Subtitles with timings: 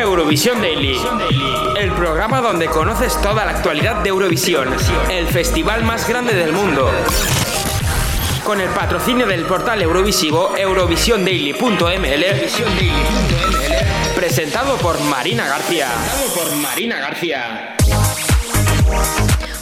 [0.00, 0.98] Eurovisión Daily,
[1.78, 4.68] el programa donde conoces toda la actualidad de Eurovisión,
[5.10, 6.90] el festival más grande del mundo.
[8.44, 12.24] Con el patrocinio del portal Eurovisivo eurovisiondaily.ml,
[14.14, 15.88] presentado por Marina García.
[15.88, 17.76] Presentado por Marina García.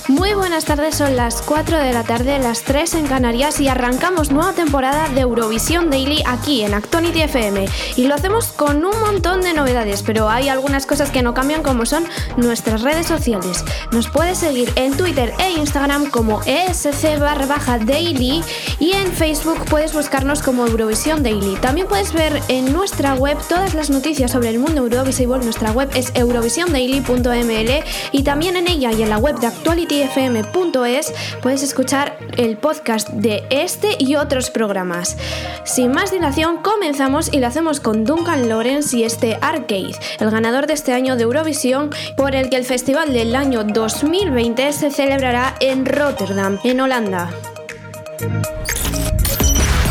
[0.08, 4.30] Muy buenas tardes, son las 4 de la tarde, las 3 en Canarias y arrancamos
[4.30, 7.64] nueva temporada de Eurovisión Daily aquí en Actonity FM.
[7.96, 11.62] Y lo hacemos con un montón de novedades, pero hay algunas cosas que no cambian
[11.62, 12.04] como son
[12.36, 13.64] nuestras redes sociales.
[13.92, 18.44] Nos puedes seguir en Twitter e Instagram como ESC barra baja daily
[18.78, 21.56] y en Facebook puedes buscarnos como Eurovisión Daily.
[21.62, 25.38] También puedes ver en nuestra web todas las noticias sobre el mundo Eurovisivo.
[25.38, 31.12] Nuestra web es eurovisiondaily.ml y también en ella y en la web de Actuality fm.es
[31.42, 35.16] puedes escuchar el podcast de este y otros programas.
[35.64, 40.66] Sin más dilación, comenzamos y lo hacemos con Duncan Lawrence y este Arcade, el ganador
[40.66, 45.54] de este año de Eurovisión, por el que el festival del año 2020 se celebrará
[45.60, 47.30] en Rotterdam, en Holanda.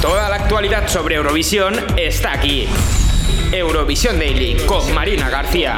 [0.01, 2.67] Toda la actualidad sobre Eurovisión está aquí.
[3.53, 4.93] Eurovisión Daily con.
[4.93, 5.77] Marina García.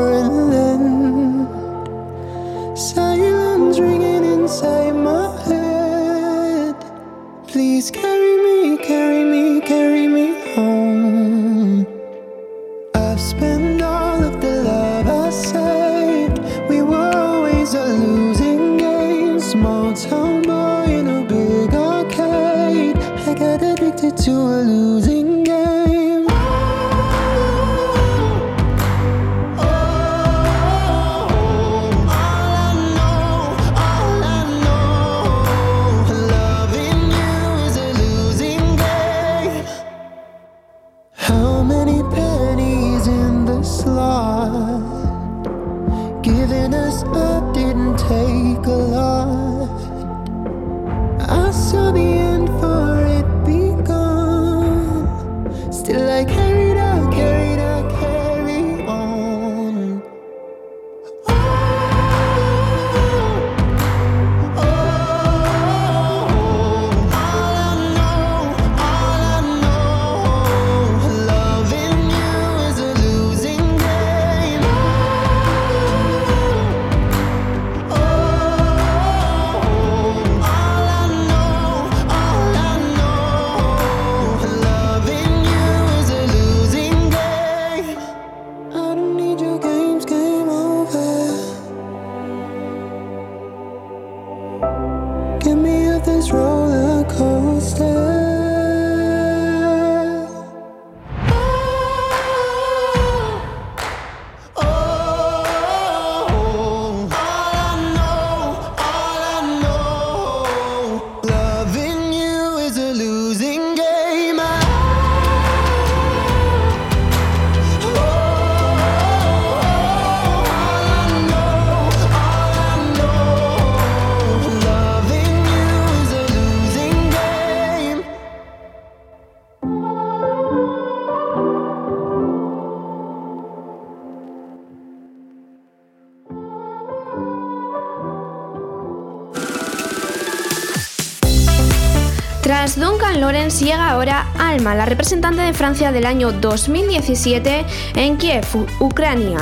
[143.59, 147.65] Llega ahora Alma, la representante de Francia del año 2017
[147.95, 148.45] en Kiev,
[148.79, 149.39] Ucrania.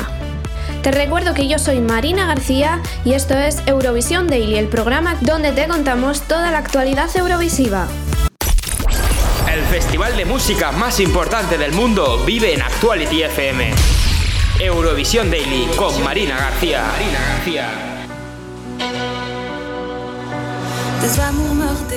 [0.82, 5.52] Te recuerdo que yo soy Marina García y esto es Eurovisión Daily, el programa donde
[5.52, 7.88] te contamos toda la actualidad eurovisiva.
[9.54, 13.72] El festival de música más importante del mundo vive en Actuality FM.
[14.60, 16.84] Eurovisión Daily con Marina García.
[16.92, 17.90] Marina García.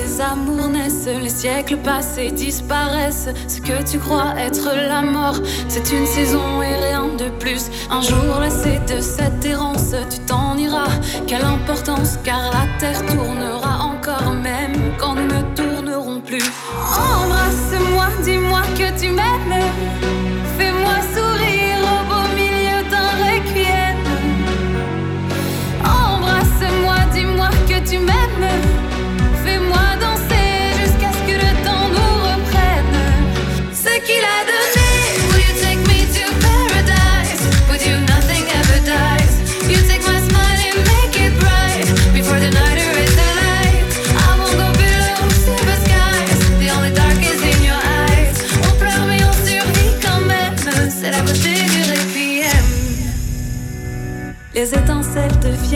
[0.03, 3.29] Des amours naissent, les siècles passés disparaissent.
[3.47, 5.39] Ce que tu crois être la mort,
[5.69, 7.69] c'est une saison et rien de plus.
[7.89, 10.89] Un jour lassé de cette errance, tu t'en iras.
[11.25, 16.43] Quelle importance, car la terre tournera encore, même quand nous ne tournerons plus.
[16.81, 19.63] Embrasse-moi, dis-moi que tu m'aimes.
[20.57, 23.97] Fais-moi sourire au beau milieu d'un requiem.
[25.85, 28.72] Embrasse-moi, dis-moi que tu m'aimes.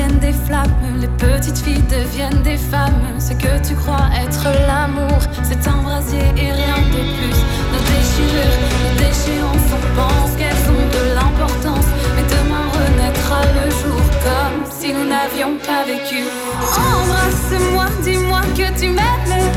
[0.05, 0.33] Des
[1.01, 3.01] les petites filles deviennent des femmes.
[3.19, 7.39] Ce que tu crois être l'amour, c'est un brasier et rien de plus.
[7.73, 11.87] Nos déchirures, nos déchéances, on pense qu'elles ont de l'importance.
[12.15, 16.23] Mais demain renaîtra le jour comme si nous n'avions pas vécu.
[16.61, 19.56] Embrasse-moi, dis-moi que tu m'aimes.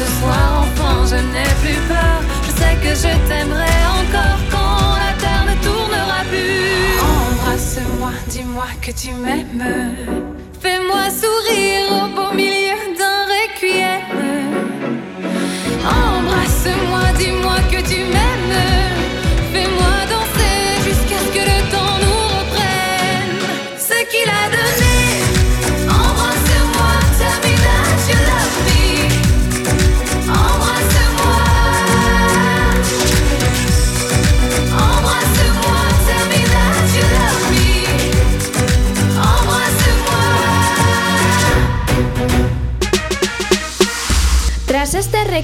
[0.00, 2.18] Ce soir enfin je n'ai plus peur.
[2.46, 6.98] Je sais que je t'aimerai encore quand la terre ne tournera plus.
[7.18, 10.29] Embrasse-moi, dis-moi que tu m'aimes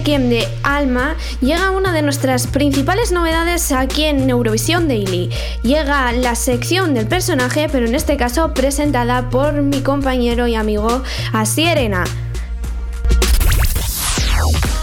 [0.07, 5.31] de Alma, llega una de nuestras principales novedades aquí en Eurovisión Daily.
[5.65, 11.03] Llega la sección del personaje, pero en este caso presentada por mi compañero y amigo
[11.33, 12.05] Asierena.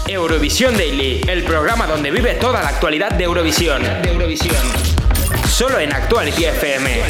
[0.06, 3.82] Eurovisión Daily, el programa donde vive toda la actualidad de Eurovisión.
[5.48, 7.00] Solo en Actuality FM.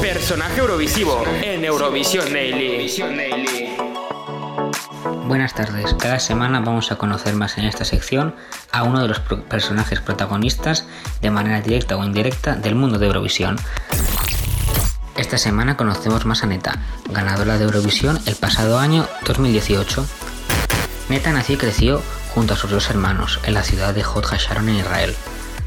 [0.00, 2.88] Personaje Eurovisivo en Eurovisión Daily.
[5.36, 8.34] Buenas tardes, cada semana vamos a conocer más en esta sección
[8.72, 10.86] a uno de los personajes protagonistas
[11.20, 13.56] de manera directa o indirecta del mundo de Eurovisión.
[15.14, 16.78] Esta semana conocemos más a Neta,
[17.10, 20.06] ganadora de Eurovisión el pasado año 2018.
[21.10, 22.02] Neta nació y creció
[22.32, 25.14] junto a sus dos hermanos en la ciudad de Hod Hasharon en Israel.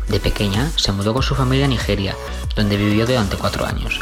[0.07, 2.15] De pequeña se mudó con su familia a Nigeria,
[2.55, 3.99] donde vivió durante cuatro años.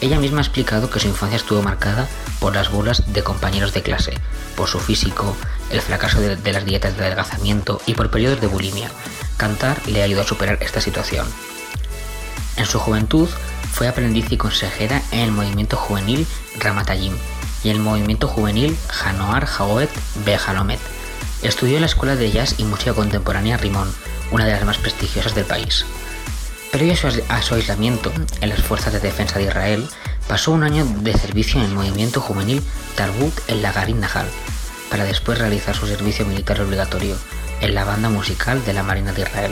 [0.00, 3.82] Ella misma ha explicado que su infancia estuvo marcada por las burlas de compañeros de
[3.82, 4.14] clase,
[4.56, 5.36] por su físico,
[5.70, 8.90] el fracaso de, las dietas de adelgazamiento y por periodos de bulimia.
[9.36, 11.26] Cantar le ayudó a superar esta situación.
[12.56, 13.28] En su juventud
[13.72, 16.26] fue aprendiz y consejera en el movimiento juvenil
[16.58, 17.14] Ramatayim
[17.62, 19.90] y el movimiento juvenil Hanoar Haoet
[20.24, 20.80] Behalomet.
[21.42, 23.92] Estudió en la Escuela de Jazz y Música Contemporánea Rimón,
[24.30, 25.84] una de las más prestigiosas del país.
[26.70, 26.94] Previo
[27.28, 29.88] a su, aislamiento en las Fuerzas de Defensa de Israel,
[30.28, 32.62] pasó un año de servicio en el movimiento juvenil
[32.94, 34.28] Tarbut el Lagarin Nahal,
[34.88, 37.16] para después realizar su servicio militar obligatorio
[37.60, 39.50] en la banda musical de la Marina de Israel.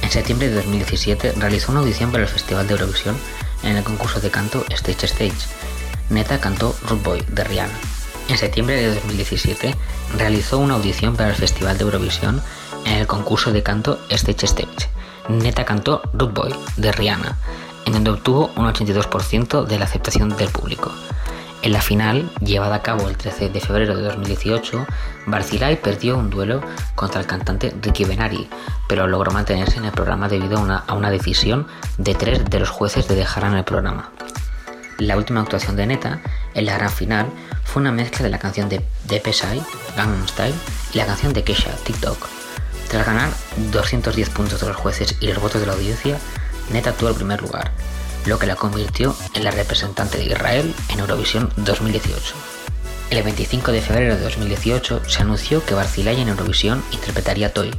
[0.00, 3.14] En septiembre de 2017 realizó una audición para el Festival de Eurovisión
[3.62, 5.48] en el concurso de canto Stage Stage.
[6.08, 7.78] Neta cantó Root Boy de Rihanna.
[8.28, 9.74] En septiembre de 2017
[10.16, 12.42] realizó una audición para el Festival de Eurovisión
[12.86, 14.96] en el concurso de canto Stage Stage.
[15.28, 17.36] Neta cantó Root Boy de Rihanna,
[17.84, 20.92] en donde obtuvo un 82% de la aceptación del público.
[21.62, 24.86] En la final, llevada a cabo el 13 de febrero de 2018,
[25.26, 26.60] Barcilai perdió un duelo
[26.94, 28.48] contra el cantante Ricky Benari,
[28.88, 31.66] pero logró mantenerse en el programa debido a una, decisión
[31.98, 34.10] de tres de los jueces de dejar en el programa.
[34.98, 36.20] La última actuación de Neta,
[36.54, 37.26] en la gran final,
[37.64, 39.60] fue una mezcla de la canción de, de Pesai,
[39.96, 40.54] Gangnam Style,
[40.94, 42.45] y la canción de Kesha, TikTok.
[42.88, 43.30] Tras ganar
[43.72, 46.18] 210 puntos de los jueces y los votos de la audiencia,
[46.70, 47.72] Neta tuvo el primer lugar,
[48.26, 52.34] lo que la convirtió en la representante de Israel en Eurovisión 2018.
[53.10, 57.72] El 25 de febrero de 2018 se anunció que Barcilay en Eurovisión interpretaría Toy,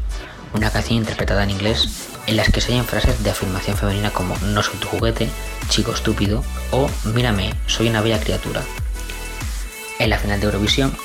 [0.53, 4.37] una canción interpretada en inglés en las que se hallan frases de afirmación femenina como
[4.37, 5.29] no soy tu juguete,
[5.69, 8.61] chico estúpido o mírame, soy una bella criatura.
[9.99, 10.95] En la final de Eurovisión,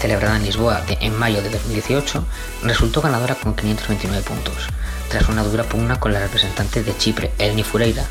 [0.00, 2.24] celebrada en Lisboa en mayo de 2018,
[2.62, 4.66] resultó ganadora con 529 puntos,
[5.08, 8.04] tras una dura pugna con la representante de Chipre, Eleni Fureira,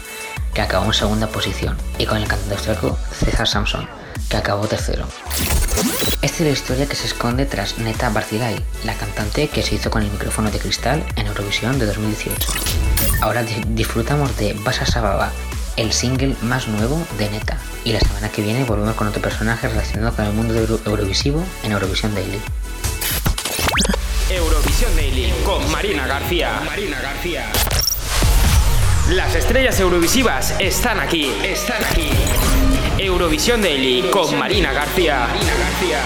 [0.53, 3.87] que acabó en segunda posición, y con el cantante austriaco César Samson,
[4.29, 5.07] que acabó tercero.
[6.21, 9.89] Esta es la historia que se esconde tras Neta Barcilai, la cantante que se hizo
[9.89, 12.51] con el micrófono de cristal en Eurovisión de 2018.
[13.21, 15.31] Ahora di- disfrutamos de Basa Sababa,
[15.79, 19.67] el single más nuevo de Neta, y la semana que viene volvemos con otro personaje
[19.69, 22.39] relacionado con el mundo de Euro- Eurovisivo en Eurovisión Daily.
[24.29, 26.61] Eurovisión Daily con Marina García.
[26.65, 27.45] Marina García.
[29.11, 32.09] Las estrellas eurovisivas están aquí, están aquí.
[32.97, 35.27] Eurovisión Daily con Marina García.
[35.31, 35.99] Marina García.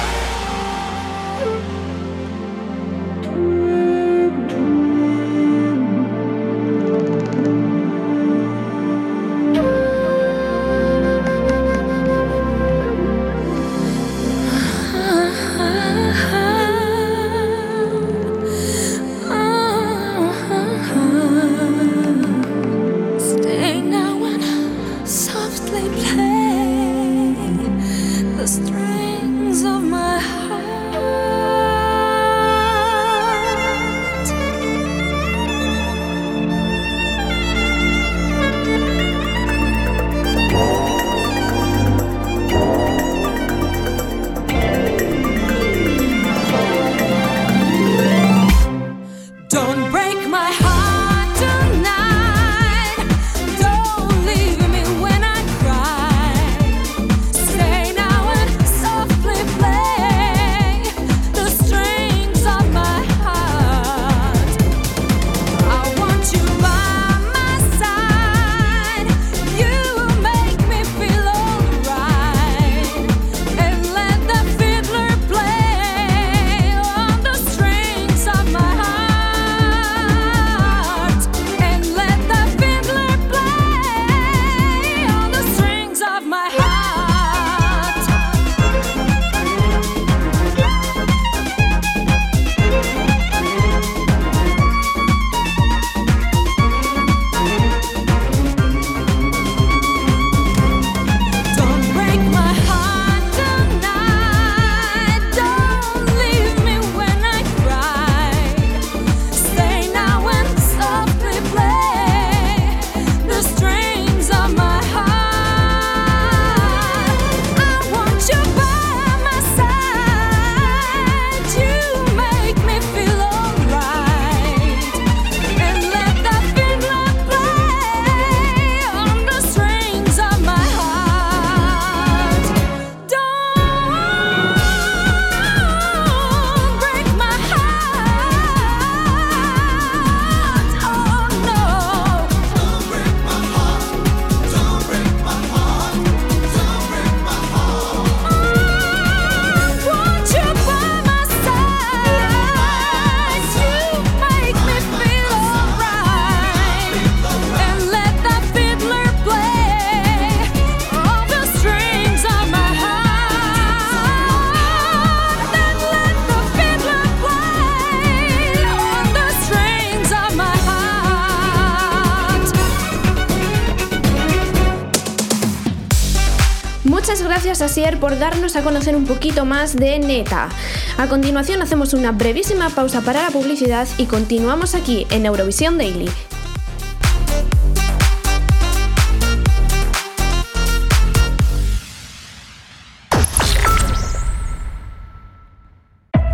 [178.00, 180.48] Por darnos a conocer un poquito más de Neta.
[180.96, 186.08] A continuación hacemos una brevísima pausa para la publicidad y continuamos aquí en Eurovisión Daily.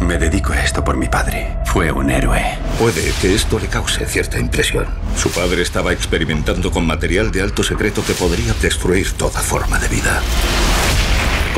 [0.01, 1.58] Me dedico a esto por mi padre.
[1.63, 2.43] Fue un héroe.
[2.77, 4.88] Puede que esto le cause cierta impresión.
[5.15, 9.88] Su padre estaba experimentando con material de alto secreto que podría destruir toda forma de
[9.88, 10.22] vida.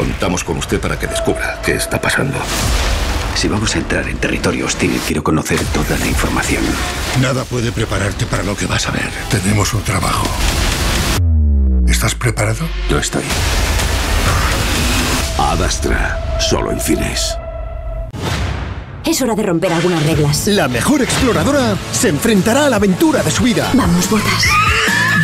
[0.02, 2.40] Contamos con usted para que descubra qué está pasando.
[3.36, 6.64] Si vamos a entrar en territorio hostil, quiero conocer toda la información.
[7.22, 9.12] Nada puede prepararte para lo que vas a ver.
[9.30, 10.28] Tenemos un trabajo.
[11.88, 12.68] ¿Estás preparado?
[12.90, 13.22] Yo estoy.
[15.38, 17.38] Adastra, solo en cines.
[19.06, 20.48] Es hora de romper algunas reglas.
[20.48, 23.70] La mejor exploradora se enfrentará a la aventura de su vida.
[23.76, 24.48] Vamos, botas.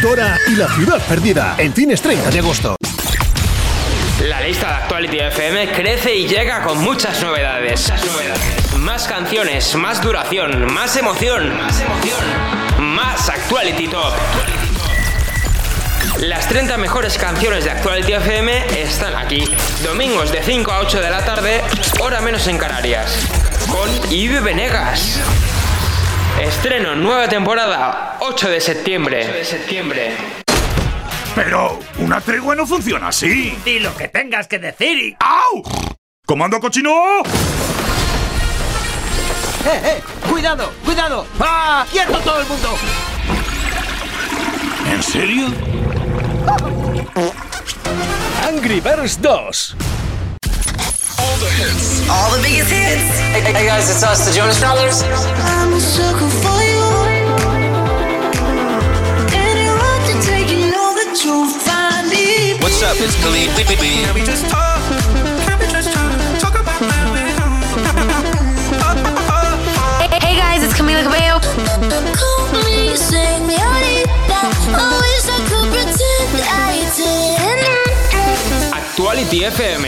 [0.04, 2.78] Dora y la ciudad perdida, en cines 30 de agosto.
[4.48, 7.92] La lista de Actuality FM crece y llega con muchas novedades.
[8.78, 11.54] Más canciones, más duración, más emoción.
[11.58, 12.20] Más emoción.
[12.80, 14.14] Más Actuality Top.
[16.20, 19.54] Las 30 mejores canciones de Actuality FM están aquí.
[19.84, 21.62] Domingos de 5 a 8 de la tarde,
[22.00, 23.28] hora menos en Canarias.
[23.70, 25.20] Con Ibe Venegas.
[26.40, 29.26] Estreno nueva temporada, 8 de septiembre.
[29.28, 30.37] 8 de septiembre.
[31.38, 33.56] Pero una tregua no funciona así.
[33.64, 35.16] Di lo que tengas que decir y...
[35.20, 35.62] ¡Au!
[36.26, 36.90] ¡Comando cochino!
[39.64, 40.02] ¡Eh, eh!
[40.28, 40.74] ¡Cuidado!
[40.84, 41.28] ¡Cuidado!
[41.40, 41.86] ¡Ah!
[41.92, 42.70] ¡Quieto todo el mundo!
[44.92, 45.54] ¿En serio?
[48.48, 49.76] Angry Birds 2.
[51.20, 52.10] All the hits.
[52.10, 53.20] All the biggest hits.
[53.32, 55.04] Hey, hey guys, it's us, the Jonas Brothers.
[55.04, 56.57] I'm a sucker for
[61.24, 62.54] you'll find me.
[62.62, 62.98] What's up?
[63.00, 63.50] It's Khalid.
[63.56, 64.82] Can we just talk?
[65.46, 66.12] Can we just talk?
[66.40, 66.78] Talk about
[70.22, 71.40] Hey, guys, it's Camila Cabello.
[72.20, 74.42] Call me señorita.
[74.74, 77.78] I wish I could pretend I didn't.
[78.74, 79.86] Actuality FM,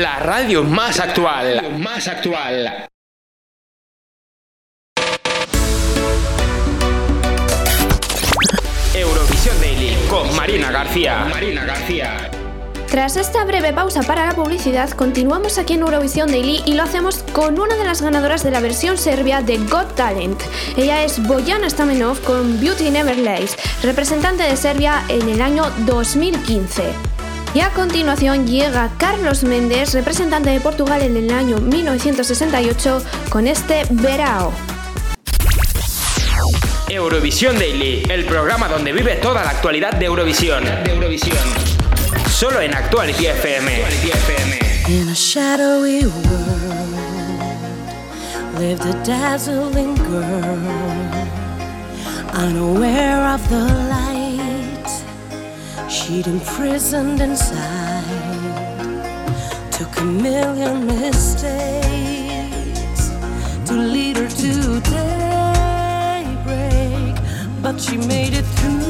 [0.00, 1.78] la radio más actual.
[1.78, 2.88] Más actual.
[8.94, 9.75] Eurovisión Daily
[10.16, 11.26] con Marina García.
[11.28, 12.30] Marina García.
[12.88, 17.22] Tras esta breve pausa para la publicidad, continuamos aquí en Eurovisión Daily y lo hacemos
[17.34, 20.40] con una de las ganadoras de la versión serbia de Got Talent.
[20.78, 26.84] Ella es Bojana Stamenov con Beauty Never Lies, representante de Serbia en el año 2015.
[27.52, 33.82] Y a continuación llega Carlos Méndez, representante de Portugal en el año 1968, con este
[33.90, 34.50] Verao.
[36.96, 40.64] Eurovisión Daily, el programa donde vive toda la actualidad de Eurovisión.
[40.64, 41.36] De Eurovisión.
[42.30, 43.82] Solo en Actuality FM.
[44.88, 46.96] In a shadowy world
[48.58, 50.58] lived a dazzling girl,
[52.32, 54.88] unaware of the light
[55.90, 58.04] she'd imprisoned inside.
[59.70, 61.90] Took a million mistakes
[63.66, 65.25] to lead her to daybreak,
[67.66, 68.85] but she made it through.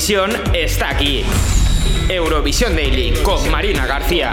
[0.00, 1.22] Eurovisión está aquí.
[2.08, 4.32] Eurovisión Daily con Marina García.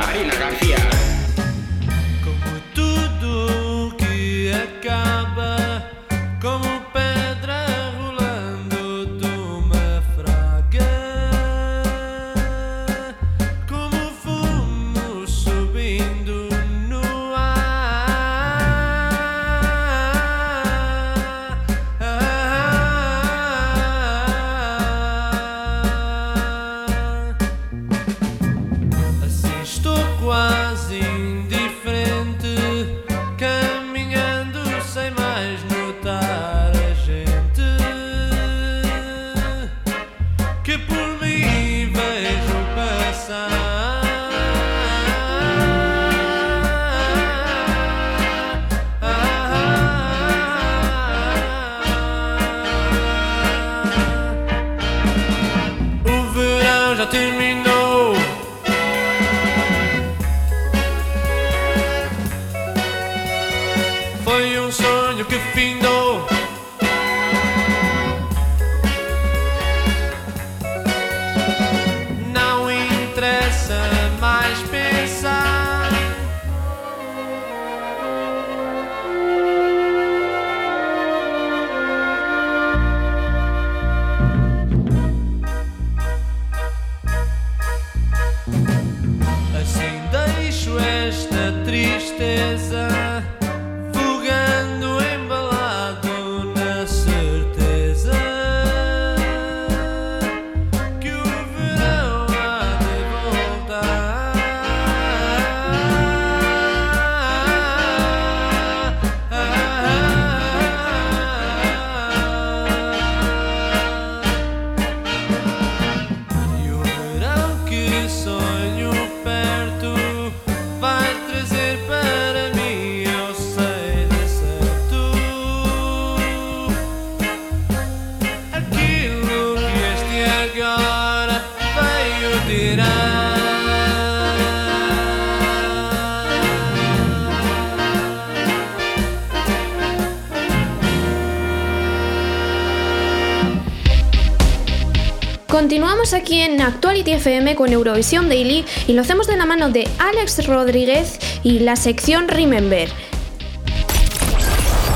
[145.47, 149.87] Continuamos aquí en Actuality FM con Eurovisión Daily y lo hacemos de la mano de
[149.97, 152.89] Alex Rodríguez y la sección Remember.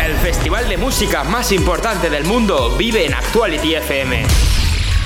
[0.06, 4.24] El festival de música más importante del mundo vive en Actuality FM.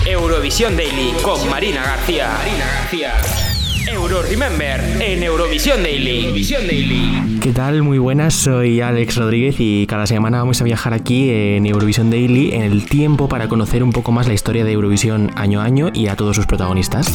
[0.07, 2.27] Eurovisión Daily con Marina García.
[2.39, 3.44] Marina García.
[3.87, 6.25] Euro Remember en Eurovisión Daily.
[6.25, 7.39] Eurovisión Daily.
[7.39, 7.83] ¿Qué tal?
[7.83, 12.53] Muy buenas, soy Alex Rodríguez y cada semana vamos a viajar aquí en Eurovisión Daily
[12.53, 15.91] en el tiempo para conocer un poco más la historia de Eurovisión año a año
[15.93, 17.13] y a todos sus protagonistas.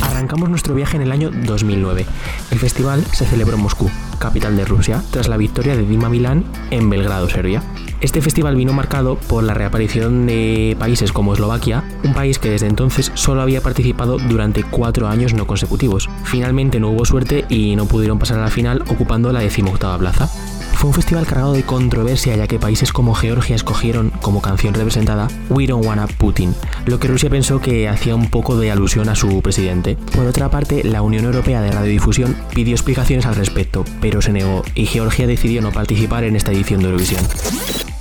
[0.00, 2.06] Arrancamos nuestro viaje en el año 2009.
[2.50, 6.44] El festival se celebró en Moscú, capital de Rusia, tras la victoria de Dima Milán
[6.70, 7.64] en Belgrado, Serbia.
[8.00, 12.68] Este festival vino marcado por la reaparición de países como Eslovaquia, un país que desde
[12.68, 16.08] entonces solo había participado durante cuatro años no consecutivos.
[16.24, 20.30] Finalmente no hubo suerte y no pudieron pasar a la final ocupando la decimoctava plaza.
[20.80, 25.28] Fue un festival cargado de controversia ya que países como Georgia escogieron como canción representada
[25.50, 26.54] We Don't Wanna Putin,
[26.86, 29.98] lo que Rusia pensó que hacía un poco de alusión a su presidente.
[30.16, 34.62] Por otra parte, la Unión Europea de Radiodifusión pidió explicaciones al respecto, pero se negó
[34.74, 37.26] y Georgia decidió no participar en esta edición de Eurovisión.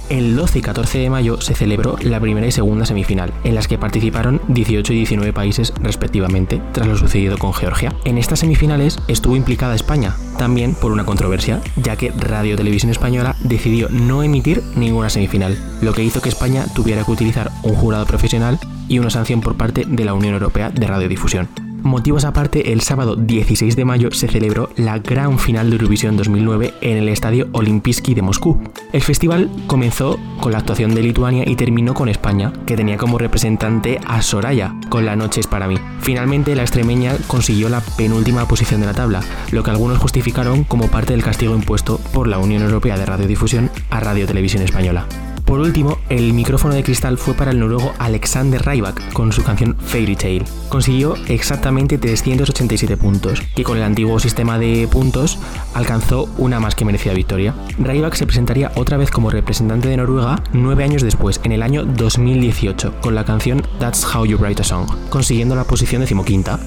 [0.10, 3.68] El 12 y 14 de mayo se celebró la primera y segunda semifinal, en las
[3.68, 7.94] que participaron 18 y 19 países respectivamente, tras lo sucedido con Georgia.
[8.06, 13.36] En estas semifinales estuvo implicada España, también por una controversia, ya que Radio Televisión Española
[13.42, 18.08] decidió no emitir ninguna semifinal, lo que hizo que España tuviera que utilizar un jurado
[18.08, 21.69] profesional y una sanción por parte de la Unión Europea de Radiodifusión.
[21.84, 26.74] Motivos aparte, el sábado 16 de mayo se celebró la gran final de Eurovisión 2009
[26.82, 28.62] en el Estadio Olimpijski de Moscú.
[28.92, 33.18] El festival comenzó con la actuación de Lituania y terminó con España, que tenía como
[33.18, 35.78] representante a Soraya, con La Noche es para mí.
[36.02, 40.88] Finalmente, la extremeña consiguió la penúltima posición de la tabla, lo que algunos justificaron como
[40.88, 45.06] parte del castigo impuesto por la Unión Europea de Radiodifusión a Radio Televisión Española.
[45.46, 49.76] Por último, el micrófono de cristal fue para el noruego Alexander Rybak con su canción
[49.76, 50.44] Fairy Tale.
[50.70, 55.40] Consiguió exactamente 387 puntos, que con el antiguo sistema de puntos
[55.74, 57.54] alcanzó una más que merecida victoria.
[57.78, 61.86] Rybak se presentaría otra vez como representante de Noruega nueve años después, en el año
[61.86, 66.60] 2018, con la canción That's How You Write a Song, consiguiendo la posición decimoquinta.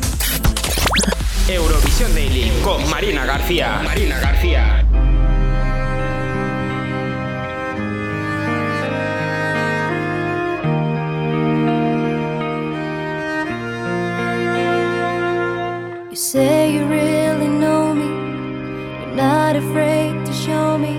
[1.48, 3.80] Eurovisión Daily con Marina García.
[3.84, 4.86] Marina García.
[16.12, 18.04] You say you really know me.
[18.04, 20.98] You're not afraid to show me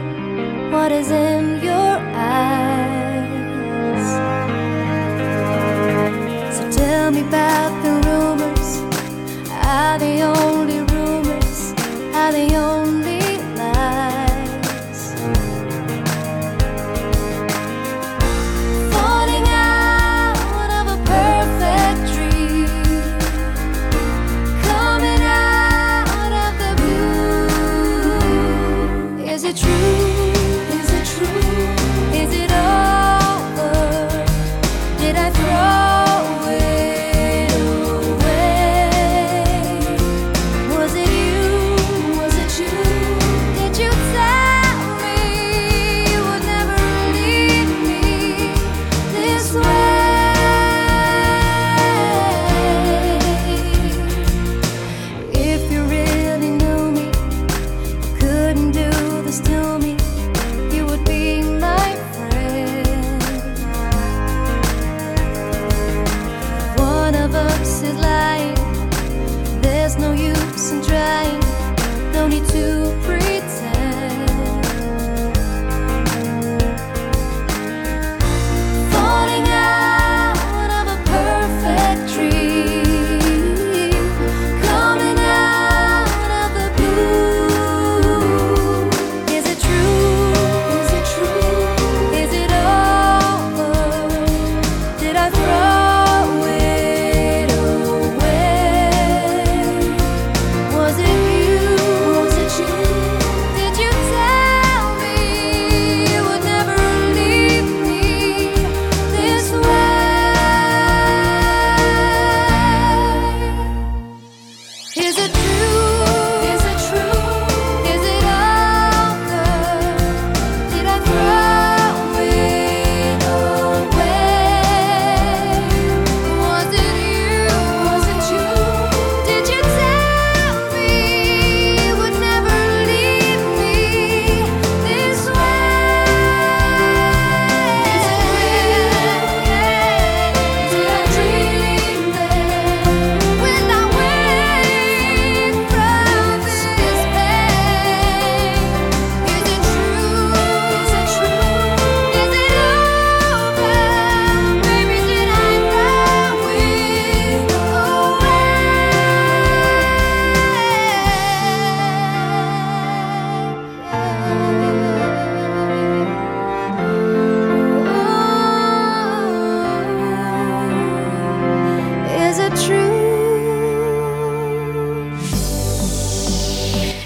[0.72, 4.08] what is in your eyes.
[6.58, 8.82] So tell me about the rumors.
[9.52, 11.74] Are they only rumors?
[12.16, 13.03] Are they only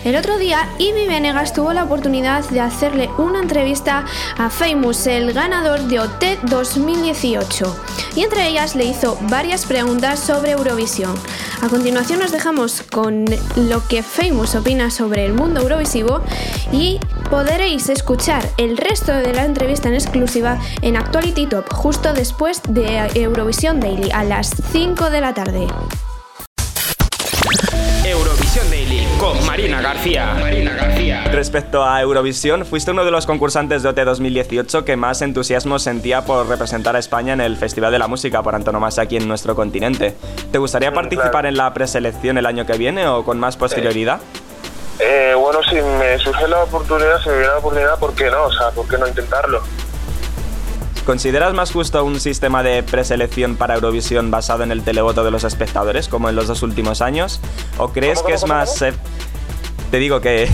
[0.08, 4.06] El otro día, Ivy Venegas tuvo la oportunidad de hacerle una entrevista
[4.38, 7.76] a Famous, el ganador de OT 2018,
[8.16, 11.14] y entre ellas le hizo varias preguntas sobre Eurovisión.
[11.62, 13.26] A continuación nos dejamos con
[13.58, 16.22] lo que Famous opina sobre el mundo eurovisivo
[16.72, 22.62] y podréis escuchar el resto de la entrevista en exclusiva en Actuality Top justo después
[22.70, 25.68] de Eurovisión Daily a las 5 de la tarde.
[29.58, 30.36] Marina García.
[30.40, 31.24] Marina García.
[31.32, 36.24] Respecto a Eurovisión, fuiste uno de los concursantes de OT 2018 que más entusiasmo sentía
[36.26, 39.56] por representar a España en el Festival de la Música por antonomasia aquí en nuestro
[39.56, 40.14] continente.
[40.52, 44.20] ¿Te gustaría participar en la preselección el año que viene o con más posterioridad?
[45.00, 48.44] Eh, bueno, si me surge la oportunidad, si me viene la oportunidad, ¿por qué no?
[48.44, 49.64] O sea, ¿por qué no intentarlo?
[51.04, 55.44] ¿Consideras más justo un sistema de preselección para Eurovisión basado en el televoto de los
[55.46, 57.40] espectadores, como en los dos últimos años?
[57.80, 58.82] ¿O crees ¿Cómo, que es cómo, más...
[58.84, 58.94] eh,
[59.92, 60.50] Te digo que,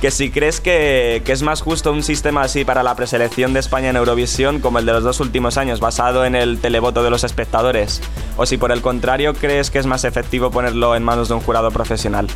[0.00, 3.60] que si crees que, que es más justo un sistema así para la preselección de
[3.60, 7.10] España en Eurovisión, como el de los dos últimos años, basado en el televoto de
[7.10, 8.02] los espectadores,
[8.36, 11.40] o si por el contrario crees que es más efectivo ponerlo en manos de un
[11.40, 12.26] jurado profesional.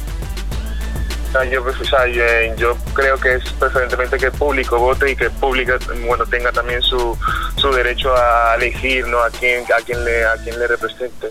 [1.52, 2.24] Yo, pues, o sea, yo,
[2.56, 5.74] yo creo que es preferentemente que el público vote y que el público
[6.06, 7.16] bueno, tenga también su,
[7.56, 9.18] su derecho a elegir ¿no?
[9.18, 11.28] a, quién, a, quién le, a quién le represente.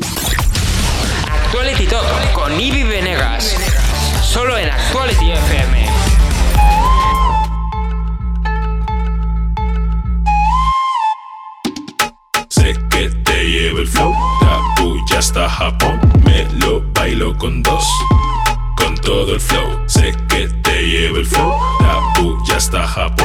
[1.45, 3.57] Actuality Top con Ivy Venegas.
[4.37, 5.87] Solo en Actuality FM.
[12.47, 17.83] Sé que te llevo el flow, Tapuya hasta Japón, me lo bailo con dos,
[18.75, 19.81] con todo el flow.
[19.87, 23.16] Sé que te llevo el flow, Tapuya hasta Japón,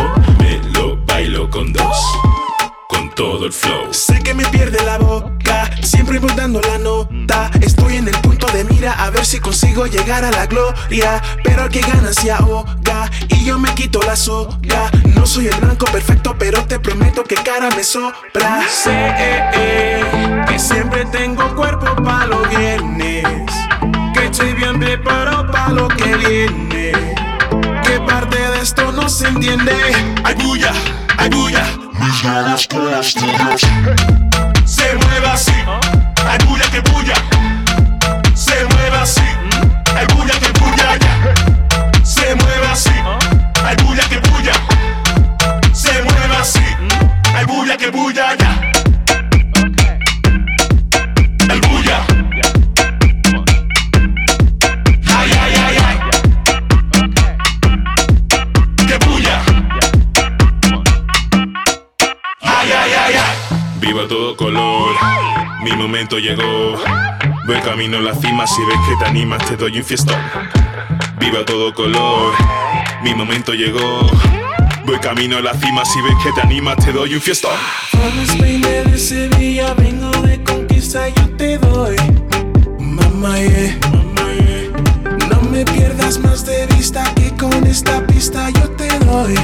[8.89, 11.23] a ver si consigo llegar a la gloria.
[11.43, 14.91] Pero el que gana se ahoga y yo me quito la soga.
[15.15, 18.63] No soy el blanco perfecto, pero te prometo que cara me sobra.
[18.69, 23.25] Sé eh, eh, que siempre tengo cuerpo para los viernes.
[24.15, 26.93] Que estoy bien preparado para lo que viene.
[27.85, 29.75] Que parte de esto no se entiende.
[30.25, 30.73] Hay bulla,
[31.19, 31.65] hay bulla.
[32.01, 33.61] Mis ganas castigas.
[34.65, 35.53] Se mueve así.
[36.27, 37.32] Hay bulla que bulla.
[65.73, 66.77] Mi momento llegó.
[67.47, 70.19] Voy camino a la cima, si ves que te animas te doy un fiestón.
[71.19, 72.35] Viva todo color,
[73.03, 74.07] mi momento llegó.
[74.85, 77.53] Voy camino a la cima, si ves que te animas te doy un fiestón.
[78.25, 81.97] Spain de Sevilla vengo de conquista yo te doy
[82.79, 83.79] Mamá yeah,
[84.39, 85.29] yeah.
[85.31, 89.35] No me pierdas más de vista que con esta pista yo te doy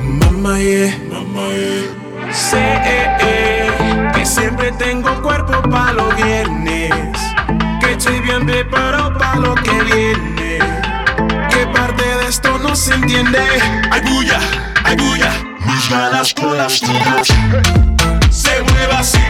[0.00, 2.04] Mamá yeah, mamá yeah.
[2.32, 5.22] Sé eh, eh, que siempre tengo
[8.34, 10.58] Bien preparado para lo que viene
[11.50, 13.38] Que parte de esto no se entiende
[13.92, 14.40] Hay bulla,
[14.82, 15.30] hay bulla
[15.64, 17.28] Mis ganas castigas
[18.30, 19.20] se mueve así,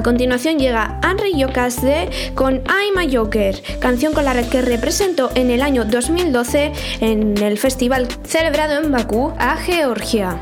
[0.00, 5.50] A continuación llega Henry Yokaze con I'm a Joker, canción con la que representó en
[5.50, 10.40] el año 2012 en el festival celebrado en Bakú, a Georgia.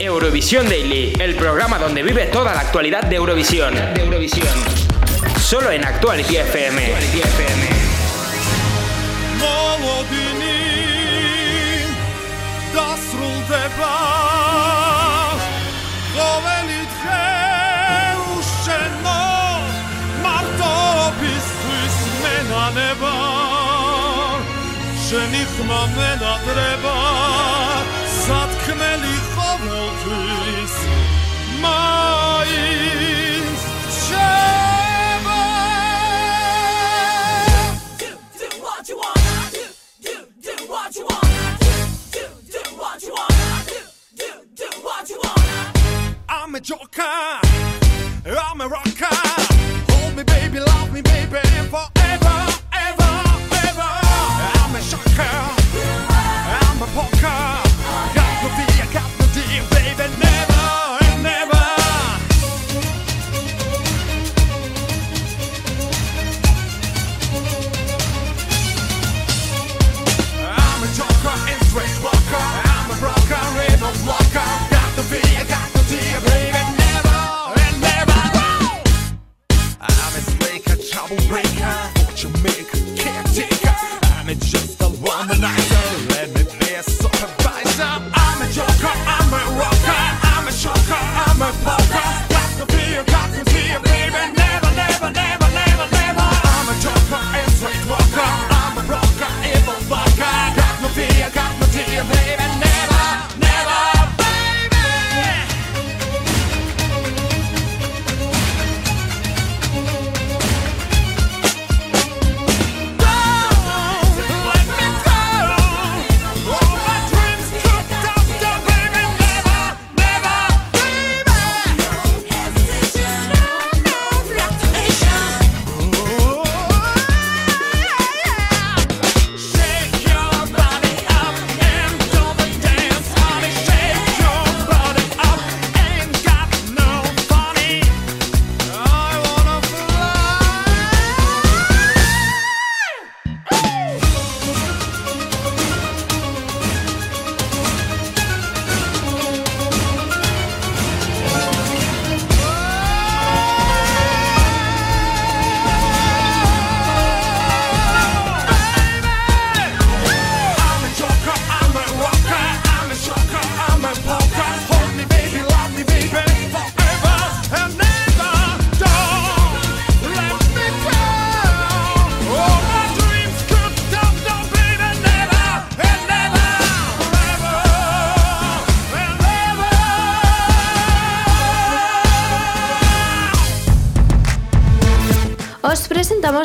[0.00, 3.74] Eurovisión Daily, el programa donde vive toda la actualidad de Eurovisión.
[3.74, 4.48] De Eurovisión.
[5.38, 6.84] Solo en Actuality FM.
[6.86, 7.86] Actuality FM.
[22.66, 24.38] הנבר
[25.08, 30.74] שנתממן עד רבע זתקנה לי חובר כיס
[31.60, 33.46] מים
[37.98, 39.20] Do, do what you want,
[39.52, 39.64] do,
[40.02, 40.14] do,
[40.46, 40.96] do what
[45.10, 45.46] you want
[46.28, 47.40] I'm a joker,
[48.46, 49.16] I'm a rocker.
[49.90, 51.38] Hold me, baby, love me, baby,
[51.72, 51.95] for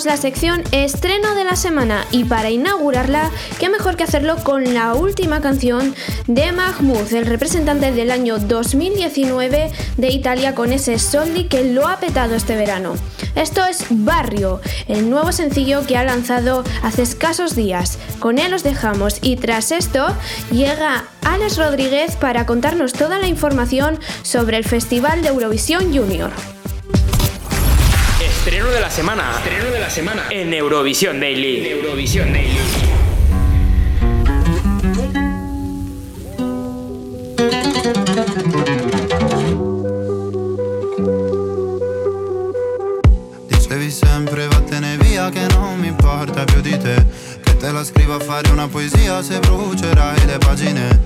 [0.05, 3.29] la sección Estreno de la Semana y para inaugurarla,
[3.59, 5.93] qué mejor que hacerlo con la última canción
[6.27, 11.97] de Mahmoud, el representante del año 2019 de Italia con ese Soldi que lo ha
[11.97, 12.95] petado este verano.
[13.35, 17.99] Esto es Barrio, el nuevo sencillo que ha lanzado hace escasos días.
[18.19, 20.07] Con él os dejamos y tras esto
[20.51, 26.31] llega Alex Rodríguez para contarnos toda la información sobre el Festival de Eurovisión Junior.
[28.43, 29.33] Estreno de la semana.
[29.37, 30.23] Estreno de la semana.
[30.31, 31.63] En Eurovisión Daily.
[31.67, 32.57] Eurovisión Daily.
[43.47, 46.95] Dicevi sempre vattene via che non mi importa più di te
[47.43, 50.99] Che te la scrivo a fare una poesia se brucerai le pagine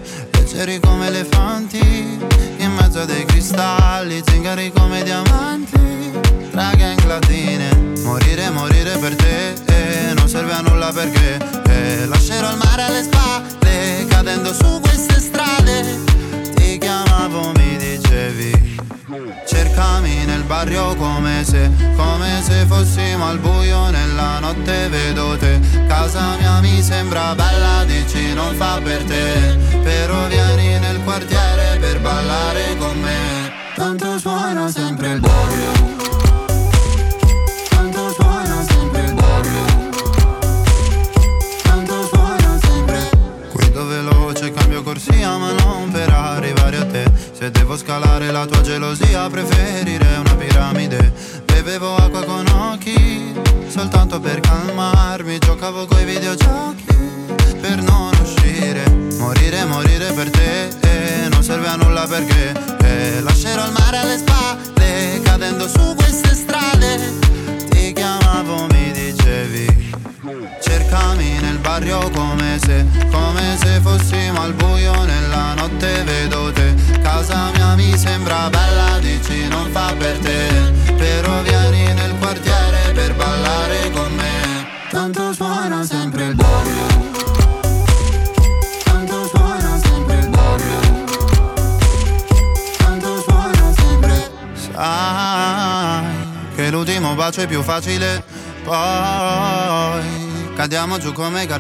[0.45, 6.11] Leggeri come elefanti in mezzo a dei cristalli Zingari come diamanti
[6.51, 7.93] tra gang latine.
[8.03, 13.01] Morire, morire per te eh, non serve a nulla perché eh, Lascerò il mare alle
[13.01, 16.03] spalle cadendo su queste strade.
[16.53, 17.64] Ti chiamavo, mi dicevi
[19.47, 25.59] Cercami nel barrio come se, come se fossimo al buio nella notte vedo te.
[25.87, 29.57] Casa mia mi sembra bella, dici non fa per te.
[29.83, 33.53] Però vieni nel quartiere per ballare con me.
[33.75, 34.84] Tanto suona sempre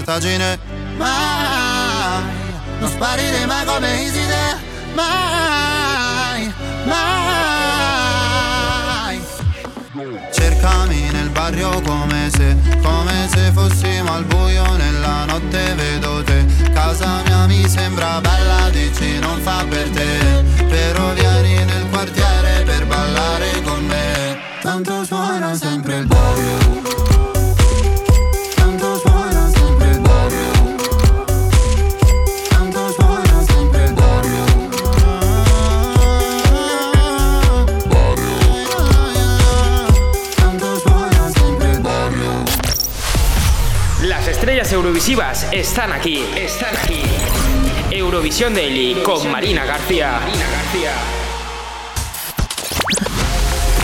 [0.05, 0.59] cartagine.
[0.97, 2.23] Mai
[2.79, 4.61] non sparire mai come Iside.
[4.93, 6.53] Mai,
[6.85, 6.93] mai.
[10.31, 16.45] Cercami nel barrio come se, come se fossimo al buio nella notte vedo te.
[16.71, 20.43] Casa mia mi sembra bella, dici non fa per te.
[20.67, 24.37] Però vieni nel quartiere per ballare con me.
[24.61, 26.84] Tanto suona sempre il barrio
[44.25, 46.25] Las estrellas eurovisivas están aquí.
[46.35, 47.03] Están aquí.
[47.91, 50.19] Eurovisión Daily con Marina García.
[50.19, 50.89] Marina García.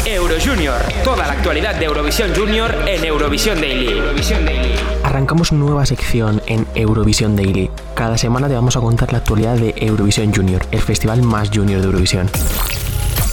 [0.03, 0.81] Euro Junior.
[1.03, 3.89] Toda la actualidad de Eurovisión Junior en Eurovisión Daily.
[3.89, 4.73] Eurovisión Daily.
[5.03, 7.69] Arrancamos nueva sección en Eurovisión Daily.
[7.93, 11.81] Cada semana te vamos a contar la actualidad de Eurovisión Junior, el festival más junior
[11.81, 12.27] de Eurovisión.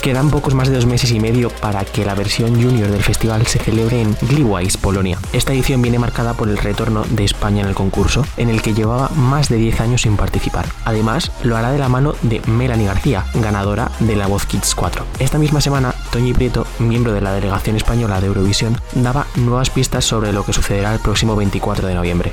[0.09, 3.47] Quedan pocos más de dos meses y medio para que la versión junior del festival
[3.47, 5.19] se celebre en Gliwice, Polonia.
[5.35, 8.73] Esta edición viene marcada por el retorno de España en el concurso, en el que
[8.73, 10.65] llevaba más de 10 años sin participar.
[10.87, 15.05] Además, lo hará de la mano de Melanie García, ganadora de la Voz Kids 4.
[15.19, 20.07] Esta misma semana, Toñi Prieto, miembro de la delegación española de Eurovisión, daba nuevas pistas
[20.07, 22.33] sobre lo que sucederá el próximo 24 de noviembre.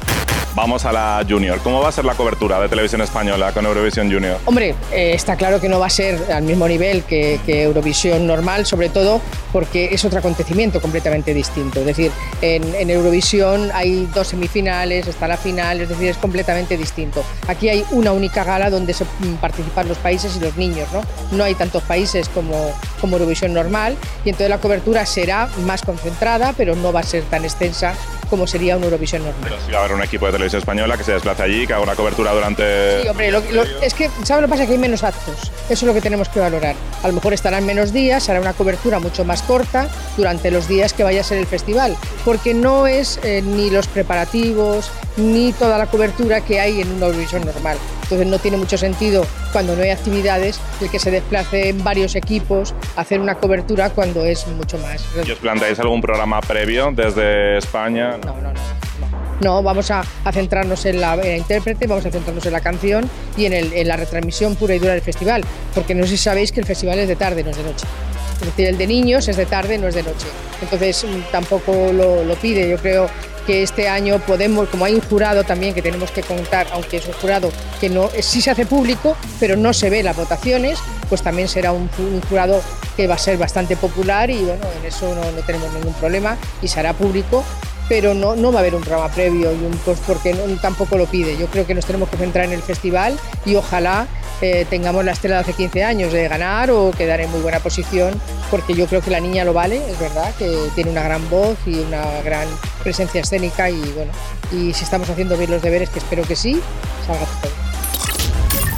[0.55, 1.59] Vamos a la Junior.
[1.61, 4.39] ¿Cómo va a ser la cobertura de televisión española con Eurovisión Junior?
[4.45, 8.25] Hombre, eh, está claro que no va a ser al mismo nivel que, que Eurovisión
[8.27, 11.79] normal, sobre todo porque es otro acontecimiento completamente distinto.
[11.79, 12.11] Es decir,
[12.41, 17.23] en, Eurovisión hay dos semifinales, está la final, es decir, es completamente distinto.
[17.47, 19.05] Aquí hay una única gala donde se
[19.41, 21.01] participan los países y los niños, ¿no?
[21.31, 26.53] No hay tantos países como, como Eurovisión normal y entonces la cobertura será más concentrada,
[26.55, 27.93] pero no va a ser tan extensa
[28.25, 29.41] como sería una Eurovisión normal.
[29.43, 31.73] Pero sí va a haber un equipo de televisión española que se desplace allí, que
[31.73, 33.01] haga una cobertura durante...
[33.01, 34.65] Sí, hombre, lo- lo- es que, ¿sabes lo que pasa?
[34.65, 35.51] Que hay menos actos.
[35.65, 36.75] Eso es lo que tenemos que valorar.
[37.03, 40.93] A lo mejor estarán menos días, hará una cobertura mucho más corta durante los días
[40.93, 45.77] que vaya a ser el festival, porque no es eh, ni los preparativos ni toda
[45.77, 47.77] la cobertura que hay en una Eurovisión normal.
[48.03, 52.15] Entonces no tiene mucho sentido cuando no hay actividades el que se desplace en varios
[52.15, 55.03] equipos a hacer una cobertura cuando es mucho más.
[55.25, 58.14] ¿Y os planteáis algún programa previo desde España?
[58.17, 58.59] No, no, no.
[59.41, 63.87] No, vamos a, centrarnos en la, intérprete, vamos a centrarnos en la canción y en,
[63.87, 65.43] la retransmisión pura y dura del festival,
[65.73, 67.85] porque no sé si sabéis que el festival es de tarde, no es de noche.
[68.39, 70.27] Es decir, el de niños es de tarde, no es de noche.
[70.61, 72.69] Entonces mm, tampoco lo, pide.
[72.69, 73.07] Yo creo
[73.45, 77.07] que este año podemos, como hay un jurado también que tenemos que contar, aunque es
[77.07, 81.21] un jurado que no sí se hace público, pero no se ve las votaciones, pues
[81.21, 82.61] también será un, ju- un jurado
[82.97, 86.37] que va a ser bastante popular y bueno, en eso no, no tenemos ningún problema
[86.61, 87.43] y se hará público
[87.87, 91.05] pero no, no va a haber un programa previo y un post porque tampoco lo
[91.05, 91.37] pide.
[91.37, 94.07] Yo creo que nos tenemos que centrar en el festival y ojalá
[94.41, 97.59] eh, tengamos la estela de hace 15 años de ganar o quedar en muy buena
[97.59, 98.19] posición,
[98.51, 101.57] porque yo creo que la niña lo vale, es verdad, que tiene una gran voz
[101.65, 102.47] y una gran
[102.83, 104.11] presencia escénica y bueno,
[104.51, 106.59] y si estamos haciendo bien los deberes, que espero que sí,
[107.05, 107.51] salga todo.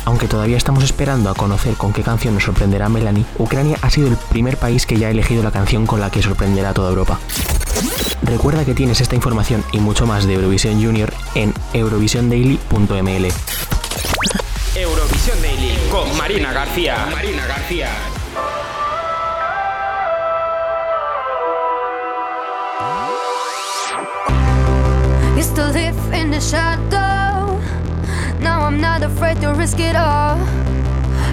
[0.05, 4.08] Aunque todavía estamos esperando a conocer con qué canción nos sorprenderá Melanie, Ucrania ha sido
[4.08, 6.89] el primer país que ya ha elegido la canción con la que sorprenderá a toda
[6.89, 7.20] Europa.
[8.24, 13.28] Recuerda que tienes esta información y mucho más de Eurovisión Junior en eurovisiondaily.ml.
[14.76, 17.08] Eurovisión Daily con Marina García.
[17.12, 17.90] Marina García.
[25.36, 27.60] Used to live in the shadow.
[28.40, 30.38] Now I'm not afraid to risk it all.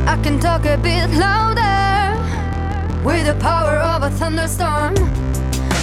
[0.07, 2.17] I can talk a bit louder
[3.05, 4.95] with the power of a thunderstorm.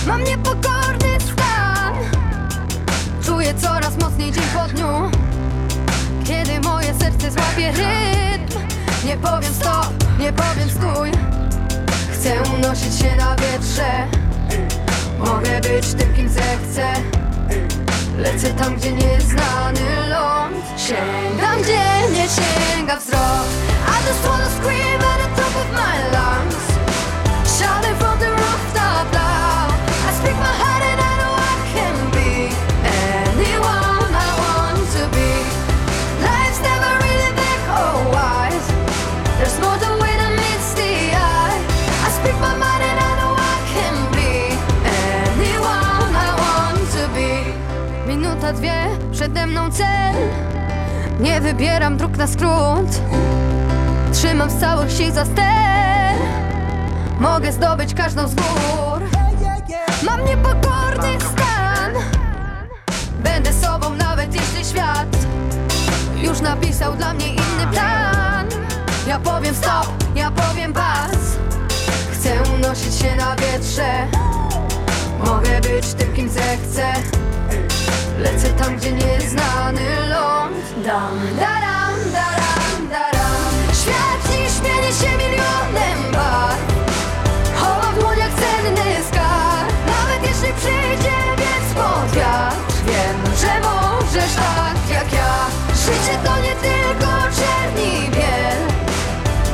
[0.07, 1.93] Mam niepokorny stan.
[3.25, 5.11] Czuję coraz mocniej dzień po dniu.
[6.23, 8.59] Kiedy moje serce złapie rytm,
[9.05, 11.11] nie powiem stop, nie powiem stój.
[12.13, 14.07] Chcę unosić się na wietrze.
[15.19, 16.93] Mogę być tym, kim zechcę.
[18.17, 23.45] Lecę tam, gdzie nieznany ląd Sięgam, gdzie nie sięga wzrok
[23.87, 26.20] I just wanna scream at the top of my lungs
[51.91, 53.01] Wybieram dróg na skrót.
[54.13, 56.15] Trzymam z całych sił za ster.
[57.19, 59.01] Mogę zdobyć każdą z gór
[60.03, 61.93] Mam niepokorny stan.
[63.23, 65.17] Będę sobą nawet jeśli świat
[66.17, 68.47] Już napisał dla mnie inny plan.
[69.07, 71.37] Ja powiem stop, ja powiem pas.
[72.11, 74.07] Chcę unosić się na wietrze.
[75.25, 76.93] Mogę być tym, kim zechcę.
[78.19, 81.70] Lecę tam, gdzie nieznany ląd Dam, daram, daram,
[87.91, 88.31] w dłoniach
[89.85, 91.17] Nawet jeśli przyjdzie
[92.15, 95.33] wiatr Wiem, że możesz tak jak ja.
[95.75, 98.59] Życie to nie tylko czerni biel.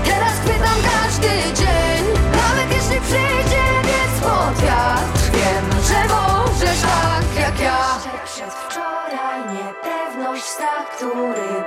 [0.06, 1.30] Teraz chwytam każdy
[1.60, 2.04] dzień.
[2.32, 7.78] Nawet jeśli przyjdzie wiec pod wiatr Wiem, że możesz tak jak ja.
[8.26, 11.64] Przedwczoraj niepewność, strach, który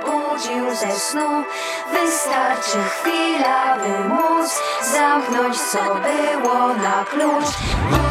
[0.75, 1.43] ze snu.
[1.91, 4.61] Wystarczy chwila, by móc
[4.93, 8.10] zamknąć, co było na klucz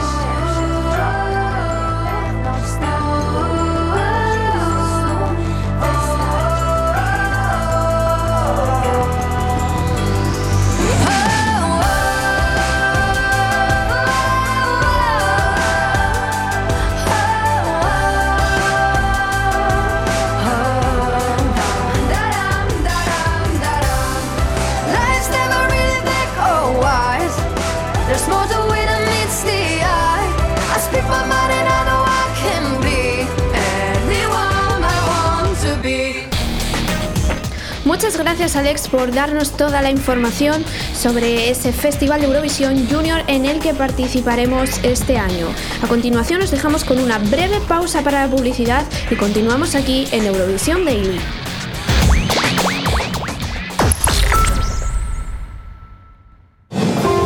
[38.11, 43.47] Muchas gracias Alex por darnos toda la información sobre ese Festival de Eurovisión Junior en
[43.47, 45.47] el que participaremos este año.
[45.81, 50.27] A continuación nos dejamos con una breve pausa para la publicidad y continuamos aquí en
[50.27, 51.21] Eurovisión Daily.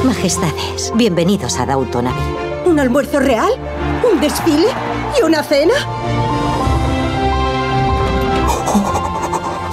[0.04, 2.66] Majestades, bienvenidos a Downton Abbey.
[2.66, 3.52] ¿Un almuerzo real?
[4.12, 4.66] ¿Un desfile?
[5.18, 5.72] ¿Y una cena?